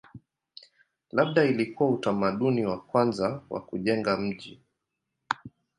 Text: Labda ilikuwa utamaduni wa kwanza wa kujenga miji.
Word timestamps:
Labda 1.11 1.43
ilikuwa 1.43 1.89
utamaduni 1.89 2.65
wa 2.65 2.81
kwanza 2.81 3.41
wa 3.49 3.61
kujenga 3.61 4.17
miji. 4.17 4.61